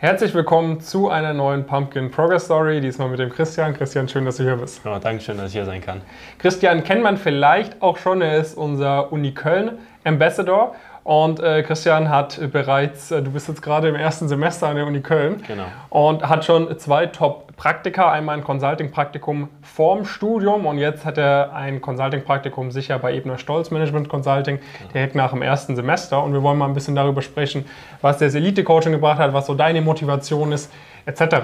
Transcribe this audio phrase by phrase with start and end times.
[0.00, 3.74] Herzlich willkommen zu einer neuen Pumpkin Progress Story, diesmal mit dem Christian.
[3.74, 4.80] Christian, schön, dass du hier bist.
[4.84, 6.02] Ja, danke schön, dass ich hier sein kann.
[6.38, 10.76] Christian kennt man vielleicht auch schon, er ist unser Uni Köln Ambassador
[11.08, 14.86] und äh, Christian hat bereits, äh, du bist jetzt gerade im ersten Semester an der
[14.86, 15.64] Uni Köln Genau.
[15.88, 21.80] und hat schon zwei Top-Praktika, einmal ein Consulting-Praktikum vorm Studium und jetzt hat er ein
[21.80, 24.58] Consulting-Praktikum sicher bei Ebner Stolz Management Consulting
[24.92, 27.64] direkt nach dem ersten Semester und wir wollen mal ein bisschen darüber sprechen,
[28.02, 30.70] was das Elite-Coaching gebracht hat, was so deine Motivation ist,
[31.06, 31.36] etc.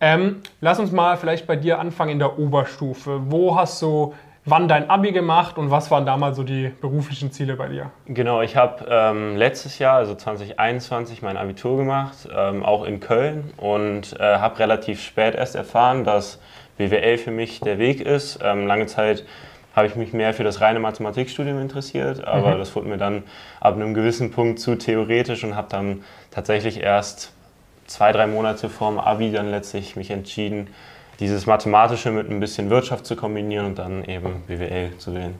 [0.00, 3.20] Ähm, lass uns mal vielleicht bei dir anfangen in der Oberstufe.
[3.30, 4.14] Wo hast du
[4.46, 7.90] wann dein Abi gemacht und was waren damals so die beruflichen Ziele bei dir?
[8.06, 13.52] Genau, ich habe ähm, letztes Jahr, also 2021, mein Abitur gemacht, ähm, auch in Köln
[13.56, 16.40] und äh, habe relativ spät erst erfahren, dass
[16.78, 18.38] BWL für mich der Weg ist.
[18.42, 19.24] Ähm, lange Zeit
[19.74, 22.58] habe ich mich mehr für das reine Mathematikstudium interessiert, aber Mhm.
[22.58, 23.24] das wurde mir dann
[23.60, 27.32] ab einem gewissen Punkt zu theoretisch und habe dann tatsächlich erst
[27.86, 30.68] zwei, drei Monate vorm Abi dann letztlich mich entschieden,
[31.20, 35.38] dieses Mathematische mit ein bisschen Wirtschaft zu kombinieren und dann eben BWL zu wählen.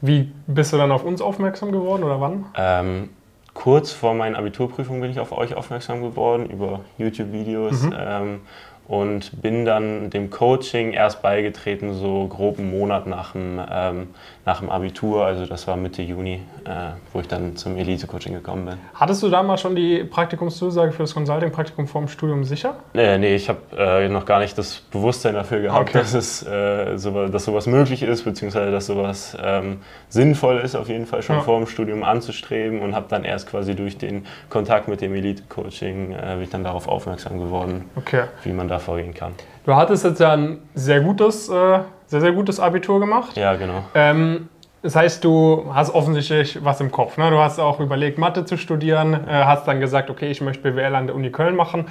[0.00, 2.46] Wie bist du dann auf uns aufmerksam geworden oder wann?
[2.56, 3.10] Ähm,
[3.52, 8.40] kurz vor meinen Abiturprüfungen bin ich auf euch aufmerksam geworden über YouTube-Videos ähm,
[8.88, 14.08] und bin dann dem Coaching erst beigetreten, so grob einen Monat nach dem, ähm,
[14.44, 15.24] nach dem Abitur.
[15.24, 16.70] Also das war Mitte Juni, äh,
[17.12, 18.74] wo ich dann zum Elite-Coaching gekommen bin.
[18.94, 22.74] Hattest du damals schon die Praktikumszusage für das Consulting-Praktikum vorm Studium sicher?
[22.94, 25.98] Äh, nee, ich habe äh, noch gar nicht das Bewusstsein dafür gehabt, Okay.
[25.98, 29.78] dass, es, äh, so, dass sowas möglich ist, beziehungsweise dass sowas ähm,
[30.08, 31.42] sinnvoll ist, auf jeden Fall schon Ja.
[31.42, 36.12] vor dem Studium anzustreben und habe dann erst quasi durch den Kontakt mit dem Elite-Coaching
[36.12, 38.24] äh, bin ich dann darauf aufmerksam geworden, Okay.
[38.42, 39.34] wie man da vorgehen kann.
[39.64, 43.36] Du hattest jetzt ja ein sehr gutes, äh, sehr, sehr gutes Abitur gemacht.
[43.36, 43.84] Ja, genau.
[43.94, 44.48] Ähm,
[44.82, 47.18] das heißt, du hast offensichtlich was im Kopf.
[47.18, 47.30] Ne?
[47.30, 50.94] Du hast auch überlegt, Mathe zu studieren, äh, hast dann gesagt, okay, ich möchte BWL
[50.94, 51.86] an der Uni Köln machen.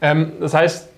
[0.00, 0.88] Ähm, das heißt,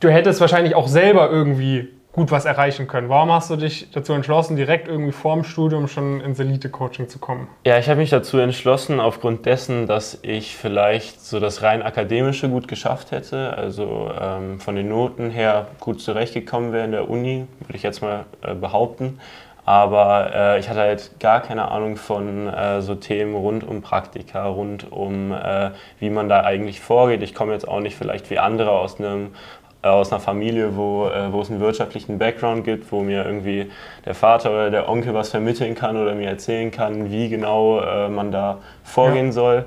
[0.00, 3.08] du hättest wahrscheinlich auch selber irgendwie gut was erreichen können.
[3.08, 7.46] Warum hast du dich dazu entschlossen, direkt irgendwie vorm Studium schon ins Elite-Coaching zu kommen?
[7.64, 12.48] Ja, ich habe mich dazu entschlossen, aufgrund dessen, dass ich vielleicht so das rein akademische
[12.48, 17.46] gut geschafft hätte, also ähm, von den Noten her gut zurechtgekommen wäre in der Uni,
[17.60, 19.20] würde ich jetzt mal äh, behaupten.
[19.64, 24.46] Aber äh, ich hatte halt gar keine Ahnung von äh, so Themen rund um Praktika,
[24.46, 27.22] rund um, äh, wie man da eigentlich vorgeht.
[27.22, 29.34] Ich komme jetzt auch nicht vielleicht wie andere aus einem
[29.82, 33.70] aus einer Familie, wo, äh, wo es einen wirtschaftlichen Background gibt, wo mir irgendwie
[34.04, 38.08] der Vater oder der Onkel was vermitteln kann oder mir erzählen kann, wie genau äh,
[38.08, 39.32] man da vorgehen Ja.
[39.32, 39.64] soll.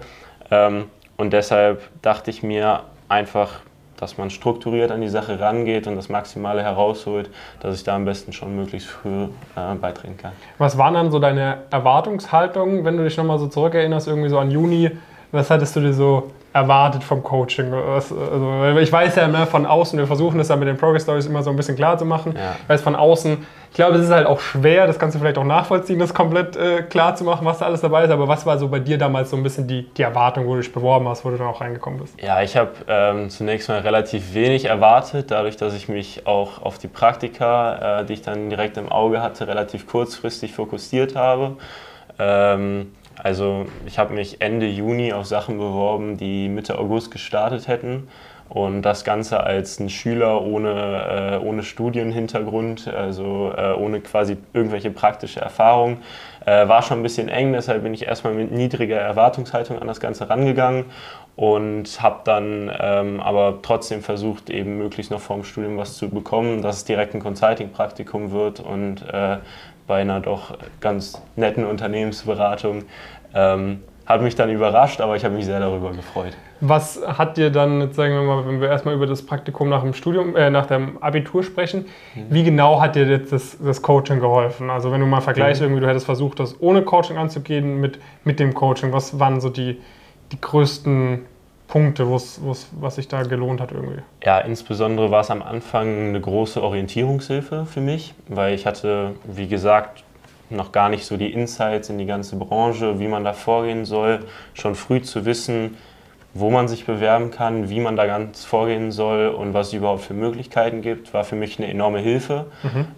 [0.50, 0.86] Ähm,
[1.18, 3.60] und deshalb dachte ich mir einfach,
[3.98, 7.30] dass man strukturiert an die Sache rangeht und das Maximale herausholt,
[7.60, 10.32] dass ich da am besten schon möglichst früh äh, beitreten kann.
[10.58, 14.50] Was waren dann so deine Erwartungshaltungen, wenn du dich nochmal so zurückerinnerst, irgendwie so an
[14.52, 14.90] Juni?
[15.32, 17.74] Was hattest du dir so erwartet vom Coaching?
[17.74, 18.16] Also,
[18.80, 21.44] ich weiß ja ne, von außen, wir versuchen das ja mit den Progress Stories immer
[21.44, 22.34] so ein bisschen klar zu machen.
[22.36, 22.56] Ja.
[22.64, 25.38] Ich weiß von außen, ich glaube, es ist halt auch schwer, das kannst du vielleicht
[25.38, 28.12] auch nachvollziehen, das komplett äh, klar zu machen, was da alles dabei ist.
[28.12, 30.62] Aber was war so bei dir damals so ein bisschen die, die Erwartung, wo du
[30.62, 32.22] dich beworben hast, wo du dann auch reingekommen bist?
[32.22, 36.80] Ja, ich habe ähm, zunächst mal relativ wenig erwartet, dadurch, dass ich mich auch auf
[36.80, 41.56] die Praktika, äh, die ich dann direkt im Auge hatte, relativ kurzfristig fokussiert habe.
[42.20, 42.92] Ähm,
[43.24, 48.08] also ich habe mich Ende Juni auf Sachen beworben, die Mitte August gestartet hätten.
[48.50, 54.92] Und das Ganze als ein Schüler ohne, äh, ohne Studienhintergrund, also äh, ohne quasi irgendwelche
[54.92, 56.00] praktische Erfahrung,
[56.46, 57.54] äh, war schon ein bisschen eng.
[57.54, 60.84] Deshalb bin ich erstmal mit niedriger Erwartungshaltung an das Ganze rangegangen
[61.36, 66.62] und habe dann ähm, aber trotzdem versucht, eben möglichst noch vorm Studium was zu bekommen,
[66.62, 69.38] dass es direkt ein Consulting-Praktikum wird und äh,
[69.88, 72.84] bei einer doch ganz netten Unternehmensberatung.
[73.34, 76.34] Ähm, hat mich dann überrascht, aber ich habe mich sehr darüber gefreut.
[76.60, 79.82] Was hat dir dann, jetzt sagen wir mal, wenn wir erstmal über das Praktikum nach
[79.82, 81.86] dem Studium, äh, nach dem Abitur sprechen,
[82.30, 84.70] wie genau hat dir jetzt das, das Coaching geholfen?
[84.70, 88.40] Also wenn du mal vergleichst, irgendwie du hättest versucht, das ohne Coaching anzugehen mit, mit
[88.40, 89.80] dem Coaching, was waren so die,
[90.32, 91.26] die größten
[91.68, 94.02] Punkte, wo's, wo's, was sich da gelohnt hat irgendwie?
[94.24, 99.48] Ja, insbesondere war es am Anfang eine große Orientierungshilfe für mich, weil ich hatte, wie
[99.48, 100.04] gesagt,
[100.50, 104.20] noch gar nicht so die Insights in die ganze Branche, wie man da vorgehen soll,
[104.54, 105.78] schon früh zu wissen,
[106.34, 110.02] wo man sich bewerben kann, wie man da ganz vorgehen soll und was es überhaupt
[110.02, 112.46] für Möglichkeiten gibt, war für mich eine enorme Hilfe,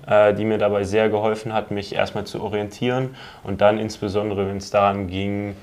[0.08, 4.58] äh, die mir dabei sehr geholfen hat, mich erstmal zu orientieren und dann insbesondere, wenn
[4.58, 5.56] es daran ging,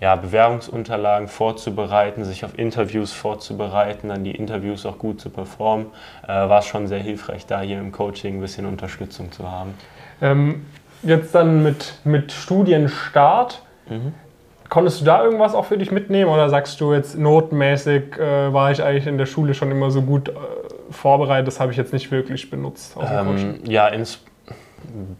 [0.00, 5.86] ja, Bewerbungsunterlagen vorzubereiten, sich auf Interviews vorzubereiten, dann die Interviews auch gut zu performen,
[6.24, 9.74] äh, war es schon sehr hilfreich, da hier im Coaching ein bisschen Unterstützung zu haben.
[10.20, 10.66] Ähm,
[11.02, 13.62] jetzt dann mit, mit Studienstart.
[14.68, 18.70] Konntest du da irgendwas auch für dich mitnehmen oder sagst du jetzt notmäßig äh, war
[18.70, 20.32] ich eigentlich in der Schule schon immer so gut äh,
[20.90, 22.94] vorbereitet, das habe ich jetzt nicht wirklich benutzt?
[23.00, 24.20] Ähm, ja, ins,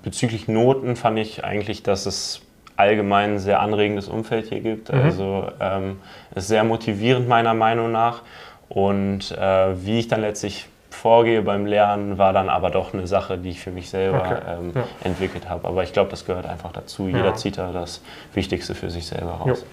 [0.03, 2.43] bezüglich Noten fand ich eigentlich, dass es
[2.79, 4.93] allgemein ein sehr anregendes Umfeld hier gibt.
[4.93, 5.01] Mhm.
[5.01, 5.99] Also ähm,
[6.35, 8.23] ist sehr motivierend meiner Meinung nach.
[8.69, 13.37] Und äh, wie ich dann letztlich vorgehe beim Lernen, war dann aber doch eine Sache,
[13.37, 14.37] die ich für mich selber okay.
[14.49, 14.85] ähm, ja.
[15.05, 15.67] entwickelt habe.
[15.67, 17.07] Aber ich glaube, das gehört einfach dazu.
[17.07, 17.35] Jeder ja.
[17.35, 18.03] zieht da das
[18.35, 19.61] Wichtigste für sich selber raus.
[19.61, 19.67] Jo.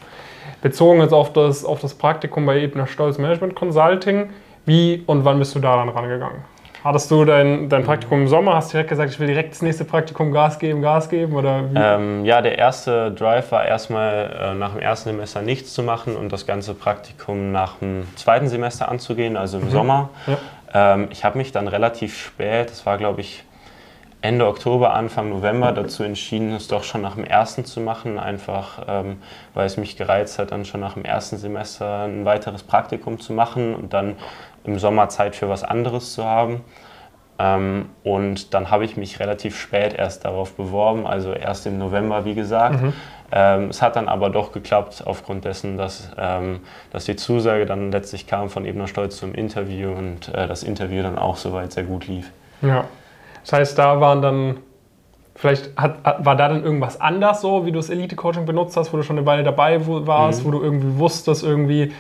[0.62, 4.30] Bezogen jetzt auf das, auf das Praktikum bei Ebner Stolz Management Consulting,
[4.66, 6.44] wie und wann bist du da dann rangegangen?
[6.86, 8.54] Hattest du dein, dein Praktikum im Sommer?
[8.54, 11.34] Hast du direkt gesagt, ich will direkt das nächste Praktikum Gas geben, Gas geben?
[11.34, 15.82] Oder ähm, ja, der erste Drive war erstmal äh, nach dem ersten Semester nichts zu
[15.82, 19.72] machen und das ganze Praktikum nach dem zweiten Semester anzugehen, also im mhm.
[19.72, 20.10] Sommer.
[20.28, 20.94] Ja.
[20.94, 23.44] Ähm, ich habe mich dann relativ spät, das war glaube ich
[24.26, 28.84] Ende Oktober, Anfang November dazu entschieden, es doch schon nach dem ersten zu machen, einfach
[28.88, 29.18] ähm,
[29.54, 33.34] weil es mich gereizt hat, dann schon nach dem ersten Semester ein weiteres Praktikum zu
[33.34, 34.16] machen und dann
[34.64, 36.62] im Sommer Zeit für was anderes zu haben.
[37.38, 42.26] Ähm, und dann habe ich mich relativ spät erst darauf beworben, also erst im November,
[42.26, 42.82] wie gesagt.
[42.82, 42.94] Mhm.
[43.32, 46.62] Ähm, es hat dann aber doch geklappt, aufgrund dessen, dass, ähm,
[46.92, 51.04] dass die Zusage dann letztlich kam von Ebner Stolz zum Interview und äh, das Interview
[51.04, 52.32] dann auch soweit sehr gut lief.
[52.64, 52.86] Ja,
[53.46, 54.58] das heißt, da waren dann,
[55.36, 58.98] vielleicht hat, war da dann irgendwas anders so, wie du das Elite-Coaching benutzt hast, wo
[58.98, 60.48] du schon eine Weile dabei warst, mhm.
[60.48, 61.94] wo du irgendwie wusstest, irgendwie,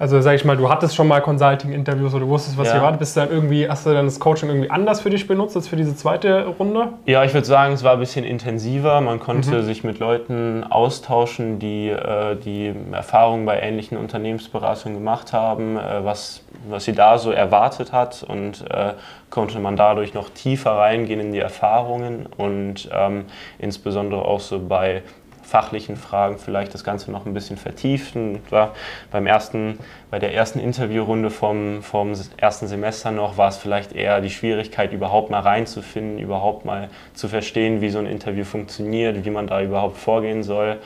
[0.00, 2.74] also sag ich mal, du hattest schon mal Consulting-Interviews oder du wusstest, was ja.
[2.74, 2.92] hier war.
[2.94, 5.68] Bist du dann irgendwie, hast du dann das Coaching irgendwie anders für dich benutzt als
[5.68, 6.88] für diese zweite Runde?
[7.04, 9.02] Ja, ich würde sagen, es war ein bisschen intensiver.
[9.02, 9.62] Man konnte mhm.
[9.62, 16.44] sich mit Leuten austauschen, die äh, die Erfahrungen bei ähnlichen Unternehmensberatungen gemacht haben, äh, was,
[16.66, 18.94] was sie da so erwartet hat und äh,
[19.28, 23.26] konnte man dadurch noch tiefer reingehen in die Erfahrungen und ähm,
[23.58, 25.02] insbesondere auch so bei
[25.50, 28.40] fachlichen Fragen vielleicht das Ganze noch ein bisschen vertiefen.
[28.50, 28.72] War
[29.10, 34.20] beim ersten, bei der ersten Interviewrunde vom, vom ersten Semester noch war es vielleicht eher
[34.20, 39.30] die Schwierigkeit, überhaupt mal reinzufinden, überhaupt mal zu verstehen, wie so ein Interview funktioniert, wie
[39.30, 40.78] man da überhaupt vorgehen soll.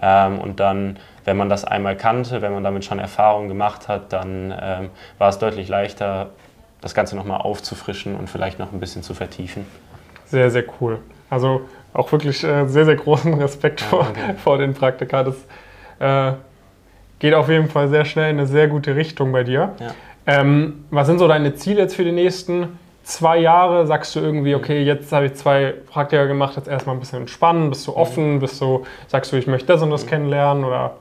[0.00, 4.12] Ähm, und dann, wenn man das einmal kannte, wenn man damit schon Erfahrungen gemacht hat,
[4.12, 6.30] dann ähm, war es deutlich leichter,
[6.80, 9.66] das Ganze nochmal aufzufrischen und vielleicht noch ein bisschen zu vertiefen.
[10.26, 11.00] Sehr, sehr cool.
[11.28, 11.62] Also
[11.94, 14.06] auch wirklich äh, sehr, sehr großen Respekt ja, vor,
[14.42, 15.24] vor den Praktika.
[15.24, 15.36] Das
[15.98, 16.36] äh,
[17.18, 19.72] geht auf jeden Fall sehr schnell in eine sehr gute Richtung bei dir.
[19.78, 19.94] Ja.
[20.26, 23.86] Ähm, was sind so deine Ziele jetzt für die nächsten zwei Jahre?
[23.86, 27.70] Sagst du irgendwie, okay, jetzt habe ich zwei Praktika gemacht, jetzt erstmal ein bisschen entspannen,
[27.70, 30.96] bist du offen, bist du, sagst du, ich möchte das und das kennenlernen oder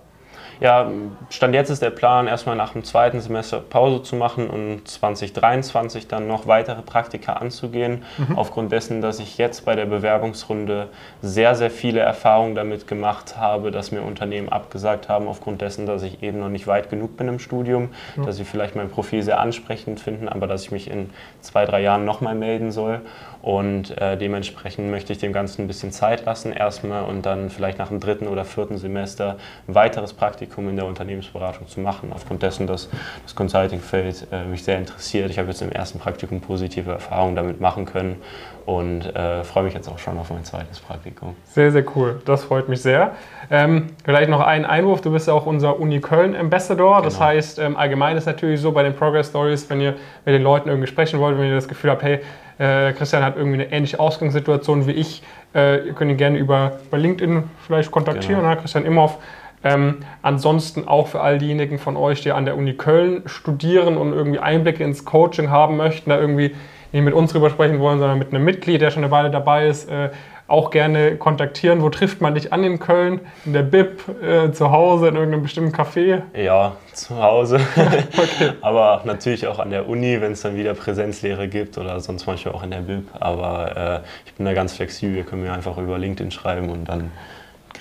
[0.61, 0.91] ja,
[1.31, 6.07] Stand jetzt ist der Plan, erstmal nach dem zweiten Semester Pause zu machen und 2023
[6.07, 8.03] dann noch weitere Praktika anzugehen.
[8.19, 8.37] Mhm.
[8.37, 10.89] Aufgrund dessen, dass ich jetzt bei der Bewerbungsrunde
[11.23, 16.03] sehr, sehr viele Erfahrungen damit gemacht habe, dass mir Unternehmen abgesagt haben, aufgrund dessen, dass
[16.03, 18.25] ich eben noch nicht weit genug bin im Studium, mhm.
[18.27, 21.09] dass sie vielleicht mein Profil sehr ansprechend finden, aber dass ich mich in
[21.39, 23.01] zwei, drei Jahren nochmal melden soll.
[23.41, 27.79] Und äh, dementsprechend möchte ich dem Ganzen ein bisschen Zeit lassen erstmal und dann vielleicht
[27.79, 29.37] nach dem dritten oder vierten Semester
[29.67, 32.11] ein weiteres Praktikum in der Unternehmensberatung zu machen.
[32.13, 32.89] Aufgrund dessen, dass
[33.23, 35.29] das Consulting-Feld äh, mich sehr interessiert.
[35.29, 38.17] Ich habe jetzt im ersten Praktikum positive Erfahrungen damit machen können
[38.65, 41.35] und äh, freue mich jetzt auch schon auf mein zweites Praktikum.
[41.45, 42.21] Sehr, sehr cool.
[42.25, 43.11] Das freut mich sehr.
[43.49, 45.01] Ähm, vielleicht noch ein Einwurf.
[45.01, 46.97] Du bist ja auch unser Uni Köln Ambassador.
[46.97, 47.03] Genau.
[47.03, 49.95] Das heißt, ähm, allgemein ist natürlich so bei den Progress Stories, wenn ihr
[50.25, 52.19] mit den Leuten irgendwie sprechen wollt, wenn ihr das Gefühl habt, hey,
[52.59, 55.23] äh, Christian hat irgendwie eine ähnliche Ausgangssituation wie ich.
[55.55, 58.53] Äh, ihr könnt ihn gerne über, über LinkedIn vielleicht kontaktieren, genau.
[58.53, 58.57] ne?
[58.57, 59.17] Christian Imhoff.
[59.63, 64.13] Ähm, ansonsten auch für all diejenigen von euch, die an der Uni Köln studieren und
[64.13, 66.55] irgendwie Einblicke ins Coaching haben möchten, da irgendwie
[66.91, 69.67] nicht mit uns drüber sprechen wollen, sondern mit einem Mitglied, der schon eine Weile dabei
[69.67, 70.09] ist, äh,
[70.47, 71.81] auch gerne kontaktieren.
[71.81, 73.21] Wo trifft man dich an in Köln?
[73.45, 76.23] In der BIP, äh, zu Hause, in irgendeinem bestimmten Café?
[76.35, 77.61] Ja, zu Hause.
[77.75, 78.51] okay.
[78.61, 82.53] Aber natürlich auch an der Uni, wenn es dann wieder Präsenzlehre gibt oder sonst manchmal
[82.53, 83.05] auch in der BIP.
[83.17, 85.15] Aber äh, ich bin da ganz flexibel.
[85.15, 87.11] Ihr könnt mir einfach über LinkedIn schreiben und dann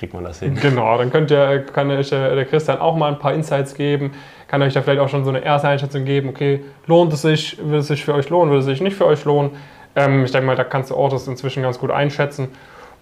[0.00, 0.58] kriegt man das hin.
[0.60, 4.12] Genau, dann könnt ihr, kann euch der Christian auch mal ein paar Insights geben,
[4.48, 7.58] kann euch da vielleicht auch schon so eine erste Einschätzung geben, okay, lohnt es sich,
[7.62, 9.50] will es sich für euch lohnen, will es sich nicht für euch lohnen.
[9.94, 12.48] Ähm, ich denke mal, da kannst du auch das inzwischen ganz gut einschätzen.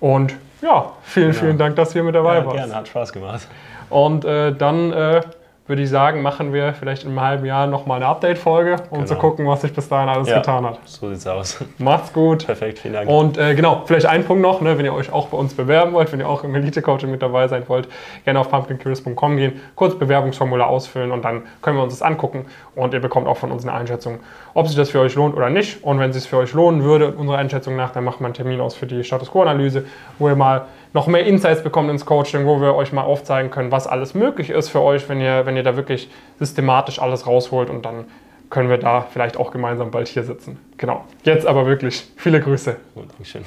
[0.01, 1.33] Und ja, vielen, ja.
[1.35, 2.57] vielen Dank, dass ihr mit dabei ja, warst.
[2.57, 3.47] Gerne, hat Spaß gemacht.
[3.91, 5.21] Und äh, dann äh,
[5.69, 9.07] würde ich sagen, machen wir vielleicht in einem halben Jahr nochmal eine Update-Folge, um genau.
[9.07, 10.79] zu gucken, was sich bis dahin alles ja, getan hat.
[10.87, 11.63] So sieht's aus.
[11.77, 12.47] Macht's gut.
[12.47, 13.11] Perfekt, vielen Dank.
[13.11, 15.93] Und äh, genau, vielleicht ein Punkt noch, ne, wenn ihr euch auch bei uns bewerben
[15.93, 17.87] wollt, wenn ihr auch im Elite-Coaching mit dabei sein wollt,
[18.25, 22.95] gerne auf pumpkincurious.com gehen, kurz Bewerbungsformular ausfüllen und dann können wir uns das angucken und
[22.95, 24.21] ihr bekommt auch von uns eine Einschätzung,
[24.55, 25.85] ob sich das für euch lohnt oder nicht.
[25.85, 28.35] Und wenn es sich für euch lohnen würde, unserer Einschätzung nach, dann macht man einen
[28.35, 29.85] Termin aus für die Status Quo-Analyse,
[30.19, 33.71] wo ihr mal noch mehr Insights bekommt ins Coaching, wo wir euch mal aufzeigen können,
[33.71, 37.71] was alles möglich ist für euch, wenn ihr, wenn ihr da wirklich systematisch alles rausholt
[37.71, 38.07] und dann
[38.51, 40.59] können wir da vielleicht auch gemeinsam bald hier sitzen.
[40.79, 41.05] Genau.
[41.23, 42.77] Jetzt aber wirklich viele Grüße.
[42.95, 43.45] Gut, Dankeschön.